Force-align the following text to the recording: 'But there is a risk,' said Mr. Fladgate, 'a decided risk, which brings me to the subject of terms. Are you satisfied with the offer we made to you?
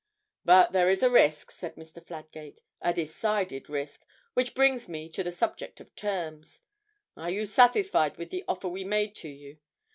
'But 0.43 0.71
there 0.71 0.89
is 0.89 1.03
a 1.03 1.11
risk,' 1.11 1.51
said 1.51 1.75
Mr. 1.75 2.03
Fladgate, 2.03 2.61
'a 2.81 2.91
decided 2.91 3.69
risk, 3.69 4.03
which 4.33 4.55
brings 4.55 4.89
me 4.89 5.07
to 5.09 5.21
the 5.23 5.31
subject 5.31 5.79
of 5.79 5.95
terms. 5.95 6.61
Are 7.15 7.29
you 7.29 7.45
satisfied 7.45 8.17
with 8.17 8.31
the 8.31 8.43
offer 8.47 8.67
we 8.67 8.83
made 8.83 9.15
to 9.17 9.29
you? 9.29 9.59